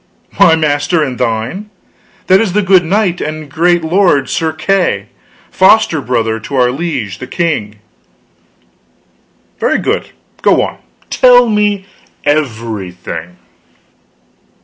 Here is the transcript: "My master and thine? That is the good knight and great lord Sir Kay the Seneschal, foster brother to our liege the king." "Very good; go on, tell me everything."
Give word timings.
"My 0.39 0.55
master 0.55 1.03
and 1.03 1.19
thine? 1.19 1.69
That 2.25 2.41
is 2.41 2.53
the 2.53 2.63
good 2.63 2.83
knight 2.83 3.21
and 3.21 3.51
great 3.51 3.83
lord 3.83 4.29
Sir 4.31 4.51
Kay 4.51 4.61
the 4.71 4.95
Seneschal, 4.95 5.09
foster 5.51 6.01
brother 6.01 6.39
to 6.39 6.55
our 6.55 6.71
liege 6.71 7.19
the 7.19 7.27
king." 7.27 7.75
"Very 9.59 9.77
good; 9.77 10.09
go 10.41 10.63
on, 10.63 10.79
tell 11.11 11.47
me 11.47 11.85
everything." 12.25 13.35